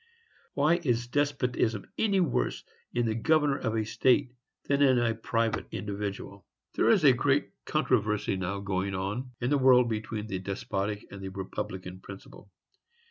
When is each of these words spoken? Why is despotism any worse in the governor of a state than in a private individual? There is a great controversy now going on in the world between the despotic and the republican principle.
Why 0.55 0.77
is 0.83 1.05
despotism 1.09 1.85
any 1.95 2.19
worse 2.19 2.63
in 2.91 3.05
the 3.05 3.13
governor 3.13 3.57
of 3.59 3.75
a 3.75 3.85
state 3.85 4.31
than 4.63 4.81
in 4.81 4.97
a 4.97 5.13
private 5.13 5.67
individual? 5.69 6.43
There 6.73 6.89
is 6.89 7.03
a 7.03 7.13
great 7.13 7.51
controversy 7.65 8.35
now 8.35 8.61
going 8.61 8.95
on 8.95 9.29
in 9.41 9.51
the 9.51 9.59
world 9.59 9.89
between 9.89 10.25
the 10.25 10.39
despotic 10.39 11.05
and 11.11 11.21
the 11.21 11.29
republican 11.29 11.99
principle. 11.99 12.49